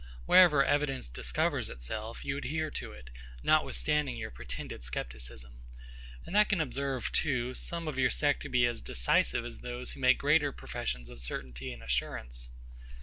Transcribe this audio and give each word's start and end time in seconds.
Wherever 0.25 0.65
evidence 0.65 1.07
discovers 1.09 1.69
itself, 1.69 2.25
you 2.25 2.35
adhere 2.39 2.71
to 2.71 2.91
it, 2.91 3.11
notwithstanding 3.43 4.17
your 4.17 4.31
pretended 4.31 4.81
scepticism; 4.81 5.61
and 6.25 6.35
I 6.35 6.43
can 6.43 6.59
observe, 6.59 7.11
too, 7.11 7.53
some 7.53 7.87
of 7.87 7.99
your 7.99 8.09
sect 8.09 8.41
to 8.41 8.49
be 8.49 8.65
as 8.65 8.81
decisive 8.81 9.45
as 9.45 9.59
those 9.59 9.91
who 9.91 9.99
make 9.99 10.17
greater 10.17 10.51
professions 10.51 11.11
of 11.11 11.19
certainty 11.19 11.71
and 11.71 11.83
assurance. 11.83 12.49